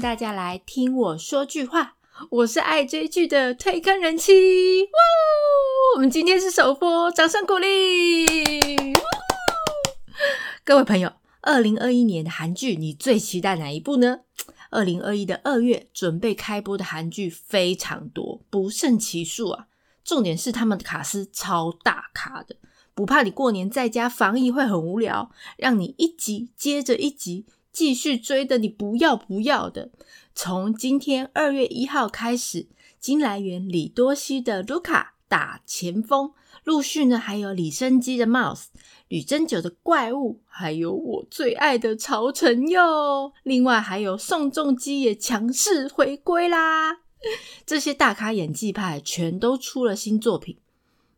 [0.00, 1.96] 大家来听我说句话。
[2.30, 4.98] 我是爱追剧的推坑人妻，哇！
[5.96, 8.94] 我们今天是首播，掌声鼓励！
[10.64, 14.20] 各位朋友，二零二一年的韩剧，你最期待哪一部呢？
[14.70, 19.66] 二零二一的二月准备开播的韩剧非常多，不胜其数啊！
[20.04, 22.54] 重点是他们的卡司超大咖的，
[22.94, 27.46] 不怕你过年在家防疫会很无聊，让你一集接着一集。
[27.78, 29.92] 继续追的你不要不要的，
[30.34, 32.66] 从今天二月一号开始，
[32.98, 36.32] 金来源李多熙的卢卡打前锋，
[36.64, 38.64] 陆续呢还有李生基的 Mouse，
[39.06, 47.02] 吕珍九的怪物，还有我最爱的曹承佑，另外还有宋仲基也强势回归啦。
[47.64, 50.58] 这些大咖演技派全都出了新作品。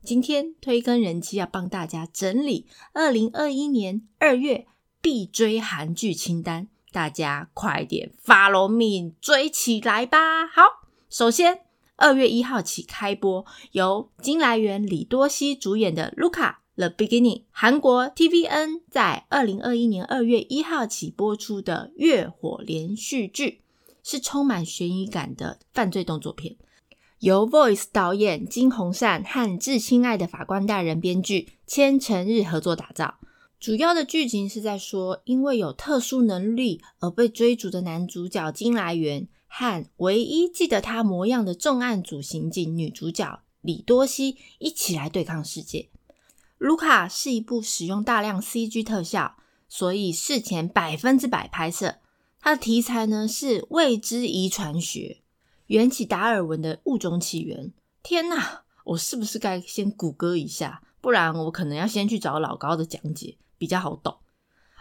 [0.03, 4.67] 今天推更人气要帮大家整理二零二一年二月。
[5.03, 10.47] 必追韩剧清单，大家快点 follow me 追起来吧！
[10.47, 10.63] 好，
[11.09, 11.61] 首先
[11.97, 23.63] 二月一号起开播，由金来源李多熙主演的《卢卡 The Beginning》，韩国 TVN 在二零二一年二月一号起播出的月火连续剧，
[24.03, 26.57] 是充满悬疑感的犯罪动作片，
[27.21, 33.15] 由 Voice 导演金宏善和致亲爱的法官大人编剧千成日合作打造。
[33.61, 45.91] 主要的剧情是在说，因为有特殊能力而被追逐的男主角金来源和唯一记得他模样的重案组刑警女主角李多熙一起来对抗世界。
[46.57, 49.37] 卢卡是一部使用大量 CG 特效，
[49.69, 51.97] 所以事前百分之百拍摄。
[52.41, 55.19] 它的题材呢是未知遗传学，
[55.67, 57.75] 缘起达尔文的物种起源。
[58.03, 60.83] 天哪，我是不是该先谷歌一下？
[61.03, 63.37] 不然我可能要先去找老高的讲解。
[63.61, 64.17] 比较好懂，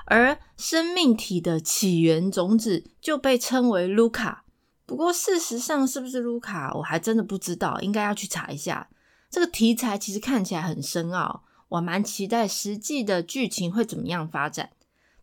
[0.05, 4.45] 而生命体的起源种子就被称为卢卡。
[4.85, 8.89] 不过事实上是不是卢卡，我还真的不知道，应该要去查一下。
[9.29, 14.69] 这个题材其实看起来很深奥，我蛮期待实际的剧情会怎么样发展。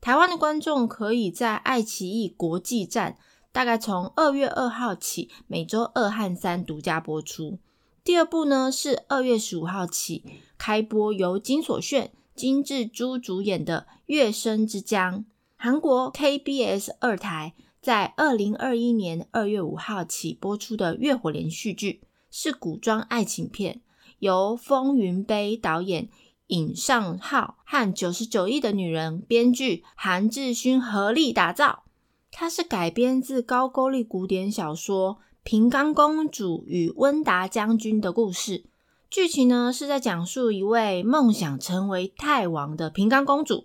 [0.03, 3.17] 台湾的观众可以在爱奇艺国际站，
[3.51, 7.59] 大概从二月二号起，每周二和三独家播出。
[8.05, 10.23] 第二部呢是二月十五号起
[10.57, 12.13] 开播，由金所炫。
[12.37, 15.21] 金智珠主演的《月升之江》，
[15.57, 23.81] 韩国 KBS 二台在二零二一年二月五号起播出的月火连续剧，是古装爱情片，
[24.19, 26.11] 由风云杯导演
[26.49, 31.85] 尹尚浩和九十九亿的女人编剧韩志勋合力打造。
[32.31, 38.67] 它是改编自高句丽古典小说《平冈公主与温达将军》的故事。
[39.09, 43.65] 剧情呢是在讲述一位梦想成为太王的平冈公主，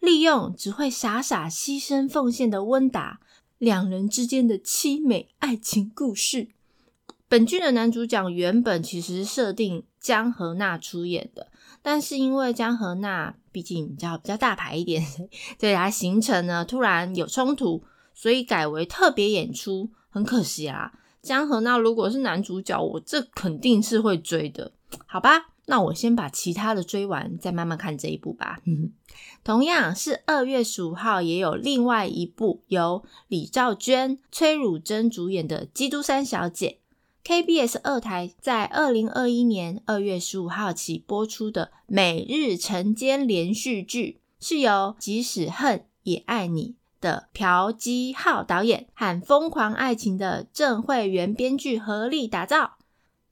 [0.00, 3.20] 利用只会傻傻牺牲奉献的温达
[3.58, 6.48] 两人之间的凄美爱情故事。
[7.28, 11.48] 本剧的男主角原本其实设定江河娜出演的，
[11.82, 15.04] 但是因为江河娜毕竟比较比较大牌一点，
[15.60, 17.84] 对他行程呢突然有冲突，
[18.14, 19.90] 所以改为特别演出。
[20.08, 24.72] 很可惜啊，江河娜如果是男主角，我这肯定是会追的。
[25.06, 28.60] 好吧，那我先把其他的追完，再慢慢看这一部吧。
[29.44, 36.78] 同样是二月十五号，也有另外一部由李兆娟、崔汝珍主演的《基督山小姐》。
[37.24, 52.77] KBS 二台在二零二一年二月十五号起播出的每日晨间连续剧，是由《即使恨也爱你》的朴基浩导演和《疯狂爱情》的郑慧媛编剧合力打造。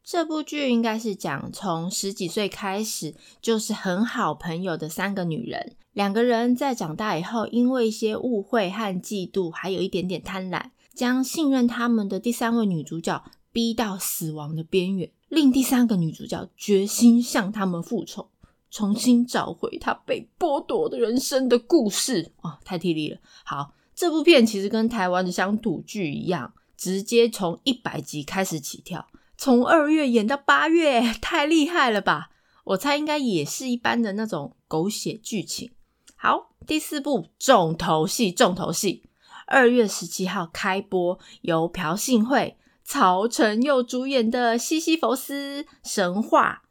[0.07, 3.13] 这部剧应该是讲从十几岁开始
[3.43, 18.29] 就是很好朋友的三个女人，两个人在长大以后，因为一些误会和嫉妒，还有一点点贪婪，将信任他们的第三位女主角逼到死亡的边缘，令第三个女主角决心向他们复仇，
[18.71, 22.31] 重新找回她被剥夺的人生的故事。
[22.43, 23.19] 哦，太体力了。
[23.45, 29.05] 好，这部片其实跟台湾的乡土剧一样，直接从一百集开始起跳。
[29.37, 32.31] 从二月演到八月，太厉害了吧！
[32.65, 35.71] 我猜应该也是一般的那种狗血剧情。
[36.17, 39.05] 好，第四部重头戏，重头戏，
[39.47, 46.63] 二月十七号开播，由朴信惠、曹承佑主演的《西西弗斯神话》，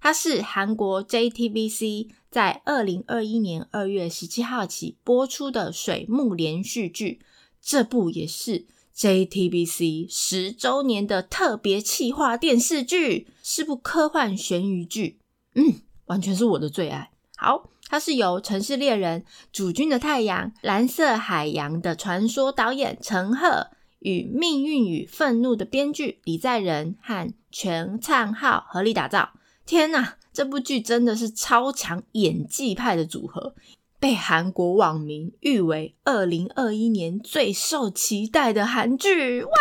[0.00, 7.20] 它是韩国 JTBC 在二零二一年二月十七号起播出的水木连续剧。
[7.60, 8.66] 这部也是。
[8.96, 15.18] JTBC 十周年的特别企划电视剧是部科幻悬疑剧，
[15.54, 17.10] 嗯，完全是我的最爱。
[17.36, 19.20] 好，它是由《城市猎人》、
[19.52, 23.68] 《主君的太阳》、《蓝色海洋的传说》导演陈赫、
[23.98, 29.30] 与《命运与愤怒》的编剧李在仁和全灿浩合力打造。
[29.64, 33.54] 天哪，这部剧真的是超强演技派的组合，
[34.02, 39.44] 被韩国网民誉为二零二一年最受期待的韩剧。
[39.44, 39.52] 哇！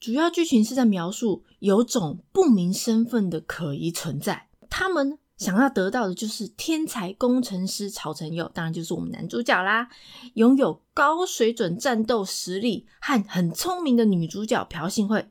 [0.00, 9.88] 主要剧情是在描述有种不明身份的可疑存在，他们想要得到的就是天才工程师曹承佑，当然就是我们男主角啦。
[10.34, 15.28] 拥有高水准战斗实力和很聪明的女主角朴信惠，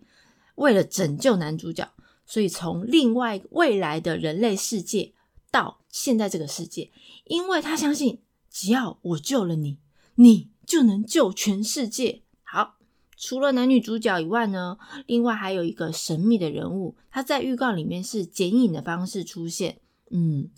[0.55, 1.91] 为了拯救男主角，
[2.25, 5.11] 所以从另外未来的人类世界
[5.55, 6.91] 到现在这个世界，
[7.23, 8.21] 因为他相信
[8.51, 9.77] 只要我救了你，
[10.15, 12.23] 你就能救全世界。
[12.43, 12.75] 好。
[13.17, 19.79] 除了男女主角以外呢，另外还有一个神秘的人物，他在预告里面是剪影的方式出现。
[20.11, 20.49] 嗯，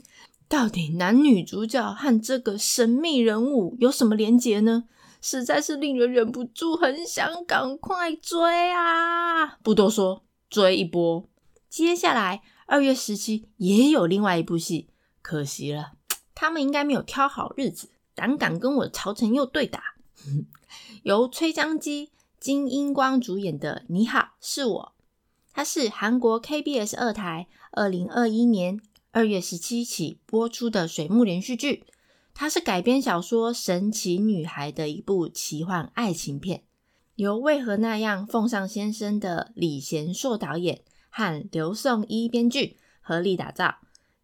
[0.49, 4.85] 到底男女主角和这个神秘人物有什么连结呢？
[5.21, 9.57] 实在是令人忍不住很想赶快追啊！
[9.61, 11.29] 不多说，追一波。
[11.69, 14.89] 接下来二月十七也有另外一部戏，
[15.21, 15.93] 可惜了，
[16.35, 19.95] 他们应该没有挑好日子，胆敢跟我朝臣佑对打。
[21.03, 22.11] 由崔江基。
[22.39, 24.93] 金英光主演的《你好，是我》，
[25.51, 28.79] 它是韩国 KBS 二台二零二一年
[29.11, 31.83] 二月十七起播出的水幕连续剧。
[32.35, 36.63] 它是改编小说《神奇女孩》的一部奇幻爱情片，
[37.15, 40.83] 由为何那样奉上先生的李贤硕导演
[41.17, 43.79] 和刘颂一编剧合力打造。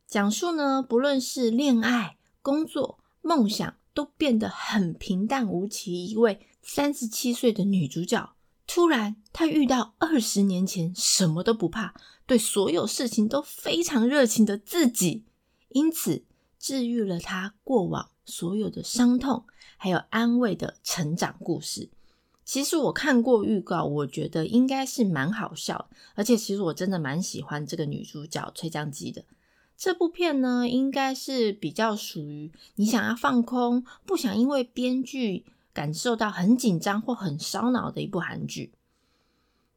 [0.05, 6.05] 讲述呢，不论是恋爱、工作、梦想，都变得很平淡无奇。
[6.05, 6.47] 一位。
[6.65, 8.35] 三十七岁的女主角，
[8.65, 11.93] 突然她遇到二十年前什么都不怕、
[12.25, 15.25] 对所有事情都非常热情的自己，
[15.69, 16.23] 因此
[16.57, 21.89] 治愈了她过往所有的伤痛，还有安慰的成长故事。
[22.45, 29.23] 其实我看过预告，我觉得应该是蛮好笑，而且其实我真的蛮喜欢这个女主角崔江基的。
[29.77, 35.45] 这部片呢，应该是比较属于你想要放空，不想因为编剧。
[35.75, 38.73] 感受到很紧张或很烧脑的一部韩剧。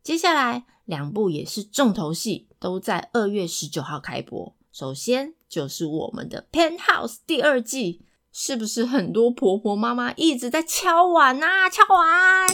[0.03, 4.55] 接下来两部也是重头戏，都在二月十九号开播。
[4.71, 8.03] 首先就是我们的《Penthouse》第二季，
[8.39, 11.71] 是不是很多婆婆妈妈一直在敲碗啊？
[11.71, 12.47] 敲碗，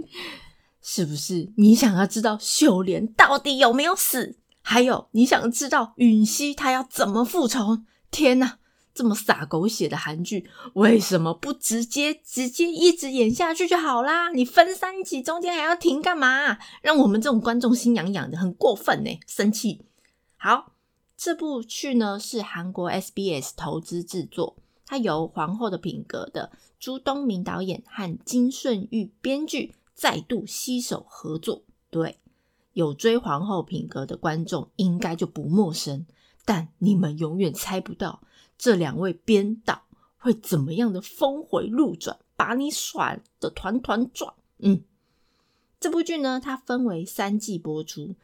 [0.82, 1.50] 是不是？
[1.56, 4.36] 你想要知道秀莲到底有没有死？
[4.60, 7.78] 还有你想知道允熙她要怎么复仇？
[8.10, 8.58] 天哪！
[8.92, 14.28] 这么洒狗血的韩剧，为什么不直接直接一直演下去就好啦？
[14.28, 16.58] 你分三集，中间还要停干嘛？
[16.82, 19.86] 让我们这种观众心痒痒的，很过分呢，生气。
[20.36, 20.74] 好，
[21.16, 31.62] 这部剧呢是韩国 SBS 投资制作，它由皇后的品格的朱东明导演和金顺玉编剧再度携手合作。
[31.90, 32.18] 对，
[32.74, 36.04] 有追皇后品格的观众应该就不陌生，
[36.44, 38.20] 但你们永远猜不到。
[38.58, 39.84] 这两位编导
[40.18, 44.34] 会怎么样的峰回路转，把你甩的团团转？
[44.58, 44.82] 嗯，
[45.80, 48.14] 这部剧呢，它分为三季播出。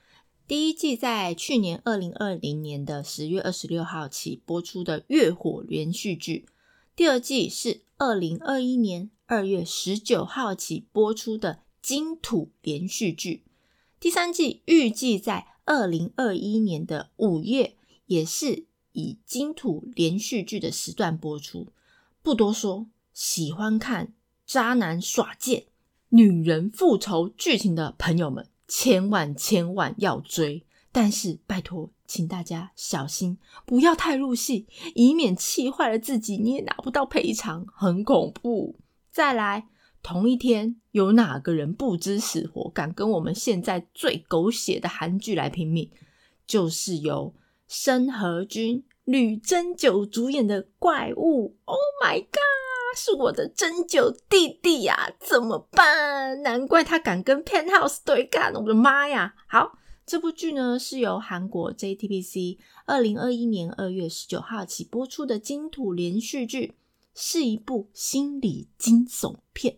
[0.47, 6.47] 第一季在去年二零二零年的十月二十六号起播出的月火连续剧，
[6.95, 13.45] 第二季是二零二一年二月十九号起播出的金土连续剧，
[13.99, 18.67] 第三季预计在二零二一年的五月，也是。
[18.95, 21.69] 以金土连续剧的时段播出，
[22.23, 22.89] 不多说。
[23.15, 24.13] 喜欢看
[24.45, 25.65] 渣男耍贱、
[26.11, 30.65] 女人复仇剧情的朋友们，千万千万要追。
[30.91, 33.37] 但是拜托，请大家小心，
[33.67, 38.77] 不要太入戏，以免气坏了自己，你也拿不到赔偿，很恐怖。
[39.11, 39.69] 再来，
[40.03, 45.91] 同一天有哪个人不知死活，敢跟我们现在最狗血的韩剧来拼命？
[46.47, 47.35] 就是由。
[47.69, 55.13] 申和君、吕珍九主演的怪物，Oh my god，是我的针灸弟弟呀！
[55.21, 56.43] 怎么办？
[56.43, 59.35] 难怪他敢跟 Penthouse 对干，我的妈呀！
[59.47, 66.75] 好，这部剧呢是由韩国 JTBC 二零二一年二月十九号起播出的金土连续剧，
[67.15, 69.77] 是一部心理惊悚片，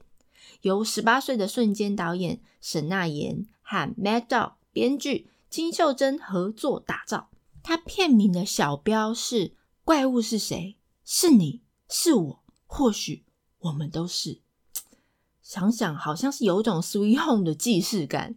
[0.62, 7.30] 由十八岁的瞬间导演沈娜妍和 Mad Dog 编剧金秀珍合作打造。
[7.62, 9.54] 它片名的小标是
[9.84, 10.76] “怪物是谁？
[11.04, 12.43] 是你是我，
[12.76, 13.24] 或许
[13.60, 14.40] 我们都是。
[15.40, 18.36] ”想想好像是有种 Sweet Home 的既视感。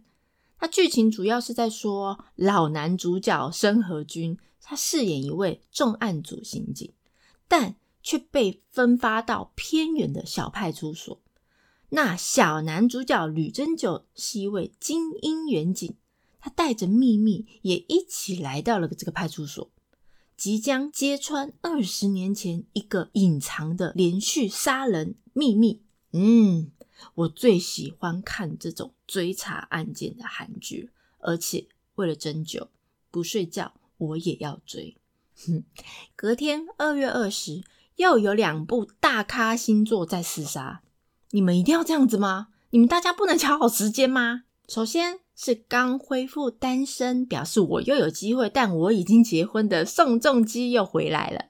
[0.58, 6.92] 它剧情主要是在说老男主角申和君，他饰演一位重案组刑警，
[7.48, 11.20] 但却被分发到偏远的小派出所。
[11.90, 15.96] 那小男主角吕珍九是一位精英远警，
[16.38, 19.70] 他带着秘密也一起来到了这个派出所，
[20.38, 25.82] 即将揭穿二十年前一个隐藏的连续杀人秘密。
[26.12, 26.70] 嗯，
[27.16, 31.66] 我最喜欢看这种追查案件的韩剧，而且
[31.96, 32.68] 为了针灸
[33.10, 34.96] 不睡觉，我也要追。
[35.44, 35.64] 哼，
[36.14, 37.64] 隔天二月二十，
[37.96, 40.82] 又有两部大咖星座在厮杀。
[41.32, 42.48] 你们一定要这样子吗？
[42.70, 44.44] 你们大家不能瞧好时间吗？
[44.68, 51.44] 首先是刚恢复单身，表示我又有机会，但我已经结婚的宋仲基又回来了。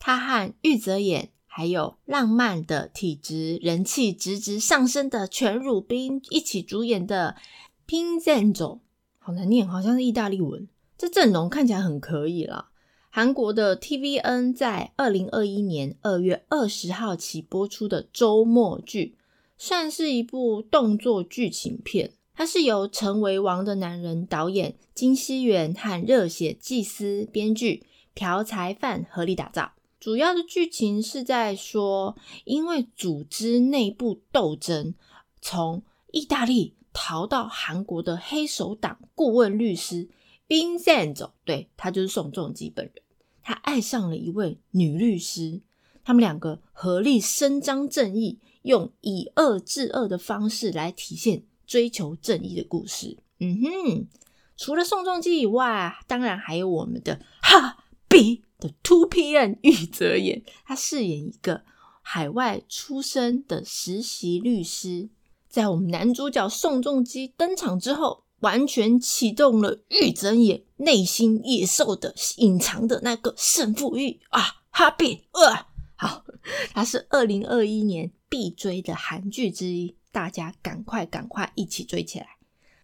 [0.00, 7.36] 他和玉泽演，还有浪漫的体质、人气直直上升的全汝彬一起主演的
[7.86, 8.74] 《拼战走》，
[9.20, 10.66] 好难念，好像是意大利文。
[10.96, 12.70] 这阵容看起来很可以了。
[13.10, 19.16] 韩国的 TVN 在二零二一年二月二十号起播出的周末剧，
[19.56, 22.14] 算是一部动作剧情片。
[22.38, 27.82] 它是由《成为王的男人》导演金熙元和热血祭司编剧
[28.14, 29.72] 朴才范合力打造。
[29.98, 32.14] 主要的剧情是在说，
[32.44, 34.94] 因为组织内部斗争，
[35.40, 40.08] 从意大利逃到韩国的黑手党顾问律师。
[40.46, 42.94] 冰线走，对他就是宋仲基本人。
[43.42, 45.60] 他爱上了一位女律师，
[46.04, 53.16] 他们两个合力伸张正义，用以恶制恶的方式来体现追求正义的故事。
[53.38, 54.08] 嗯哼，
[54.56, 61.62] 除了宋仲基以外，当然还有我们的哈比的 Two PM 玉泽演，他饰演一个
[62.02, 65.08] 海外出生的实习律师。
[65.48, 68.24] 在我们男主角宋仲基登场之后。
[68.40, 74.62] 完全启动了玉泽演内心野兽的隐藏的那个胜负欲啊！
[74.70, 76.24] 哈比，呃，好，
[76.72, 82.26] 他是二零二一年必追的韩剧之一，大家赶快赶快一起追起来！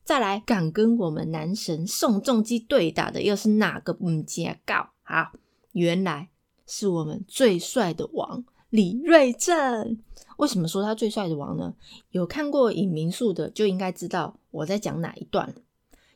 [0.04, 4.90] 再来，敢跟我们男神宋仲基对打的又是哪个母家告？
[5.02, 5.32] 好，
[5.72, 6.28] 原来
[6.66, 9.98] 是我们最帅的王李瑞正。
[10.36, 11.74] 为什么说他最帅的王呢？
[12.10, 15.54] 有看过影民宿的就应该知道我在讲哪一段。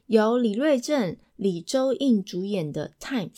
[0.07, 3.31] 由李瑞正、李周印主演的《Times》，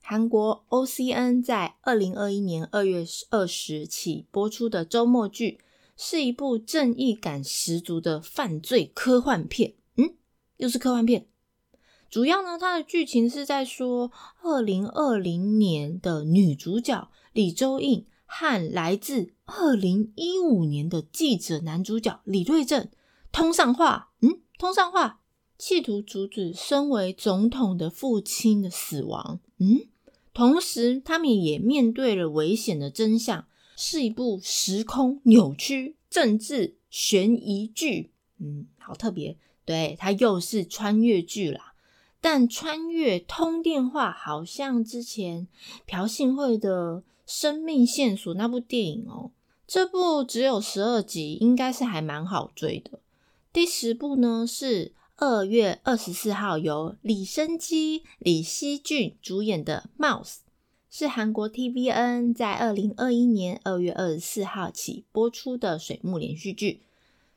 [0.00, 5.60] 韩国 OCN 在二零二一年二月二十起播出的周末剧，
[5.96, 9.74] 是一部正义感十足的犯罪科幻片。
[9.96, 10.14] 嗯，
[10.56, 11.26] 又是科幻片。
[12.10, 18.06] 主要呢，它的剧情是在说二零二零年的女主角李周印。
[18.26, 22.88] 和来自二零一五年的记者男主角李瑞正
[23.30, 25.20] 通上话，嗯，通上话，
[25.56, 29.86] 企图阻止身为总统的父亲的死亡，嗯，
[30.32, 41.74] 同时他们也面对了危险的真相，是一部时空扭曲政治悬疑剧，嗯，好特别，对，它又是穿越剧啦，
[42.20, 45.48] 但穿越通电话好像之前
[45.86, 47.02] 朴信惠的。
[47.26, 49.30] 生命线索那部电影哦，
[49.66, 53.00] 这部只有十二集，应该是还蛮好追的。
[53.50, 60.34] 第十部呢是二月二十四号由李生基、李熙俊主演的《Mouse》，
[60.96, 66.82] 是韩国 TVN 在二零二一年二月二十四号起播出的水幕连续剧，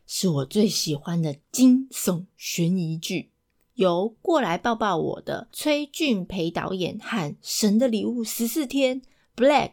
[0.06, 3.32] 是我最喜欢的惊悚悬疑剧，
[3.74, 9.02] 由过来抱抱我的崔俊培导演和《神的礼物》十四天
[9.36, 9.72] Black。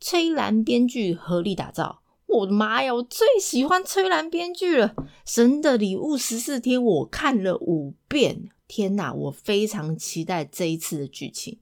[0.00, 2.94] 崔兰编剧合力打造，我的妈呀！
[2.94, 4.94] 我最喜欢崔兰编剧了，
[5.26, 9.12] 《神的礼物》十四天我看了五遍，天哪！
[9.12, 11.58] 我非常期待这一次的剧情。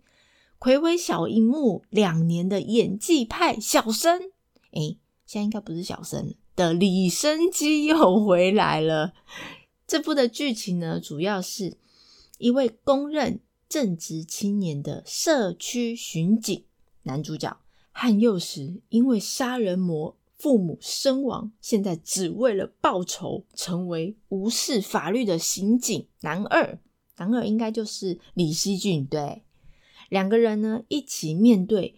[0.64, 4.18] 暌违小荧幕两年的演技派小生，
[4.72, 9.12] 哎，现在应该不是小生的李生基又回来了。
[9.86, 11.76] 这部的剧情呢，主要是
[12.38, 16.64] 一位公认正直青年的社区巡警
[17.02, 17.54] 男主角。
[17.92, 26.78] 汉幼时因为杀人魔父母身亡，现在只为了报仇，成为无视法律的刑警男二。
[27.18, 29.04] 男二应该就是李熙俊。
[29.04, 29.43] 对，
[30.14, 31.96] 两个人呢一起面对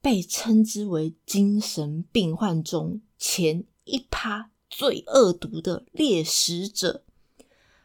[0.00, 7.04] 被称之为精神病患中前一趴最恶毒的猎食者，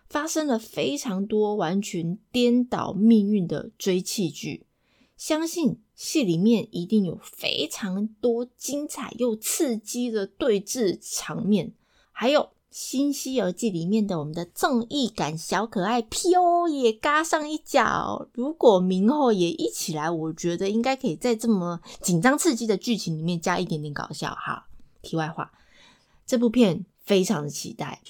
[0.07, 4.65] 发生了非常多完全颠倒命运的追气剧。
[5.17, 11.73] 相信戏里面一定有非常多精彩又刺激的对峙场面，
[12.13, 12.39] 还有
[12.73, 16.67] 《新西游记》里面的我们的正义感小可爱 P.O.
[16.67, 18.27] 也嘎上一脚。
[18.33, 24.67] 如果明后也一起来，我觉得应该可以在这么紧张刺激的剧情里面加一点点搞笑哈。
[25.03, 25.51] 题外话，
[26.25, 28.01] 这部片非常的期待。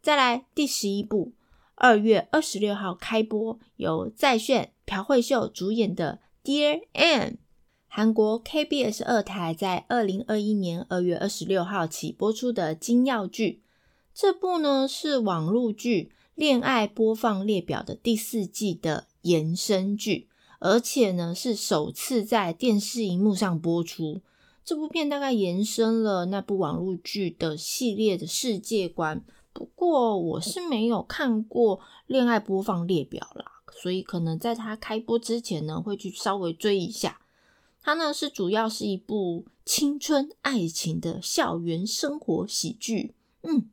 [0.00, 1.34] 再来第十一部，
[1.74, 7.32] 二月二十六号开播，由在炫、朴慧秀主演的《Dear Anne》，
[7.86, 13.64] 韩国 KBS 二台在二零二一年二月二十六号起播出的金曜剧。
[14.20, 20.26] 这部呢是网络剧《恋爱播放列表》的第四季的延伸剧，
[20.58, 24.20] 而且呢是首次在电视荧幕上播出。
[24.64, 29.24] 这部片大概延伸了那部网络剧的系列的世界观。
[29.52, 33.44] 不过我是没有看过恋爱播放列表啦，
[33.80, 37.20] 所以可能在它开播之前呢，会去稍微追一下。
[37.80, 43.70] 它呢是主要是一部青春爱情的校园生活喜剧，嗯，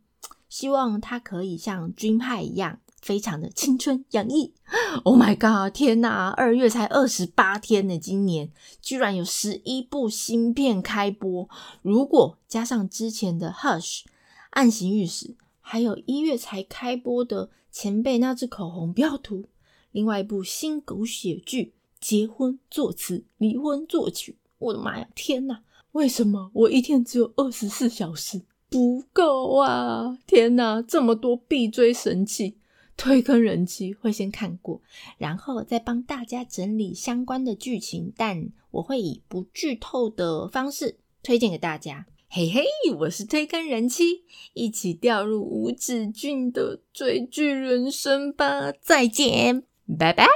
[0.55, 4.53] 希望他可以像《君派》一样，非常的青春洋溢。
[5.03, 5.73] Oh my god！
[5.75, 8.49] 天哪，二月才二十八天呢，今年
[8.81, 11.49] 居然有十一部新片开播。
[11.81, 14.03] 如果加上之前的《Hush》
[14.51, 15.35] 暗行御史。
[15.59, 19.43] 还有一月才开播的前辈那支口红标图，
[19.91, 21.63] 另外一部新狗血剧
[21.99, 24.31] 《结婚作词，离婚作曲》。
[24.59, 25.63] 我的妈呀，天哪！
[25.91, 28.41] 为什么我一天只有二十四小时？
[28.69, 30.17] 不够啊！
[30.27, 32.57] 天哪，这么多必追神器，
[32.97, 34.81] 推坑人气会先看过，
[35.17, 42.05] 然后再帮大家整理相关的剧情，但我会以不剧透的方式推荐给大家。
[42.27, 42.65] 嘿嘿，
[42.99, 48.73] 我是推坑人妻，一起掉入无止境的追剧人生吧！
[48.81, 49.63] 再见，
[49.97, 50.27] 拜拜。